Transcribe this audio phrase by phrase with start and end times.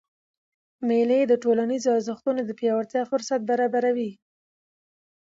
[0.87, 4.11] مېلې د ټولنیزو ارزښتونو د پیاوړتیا فُرصت برابروي.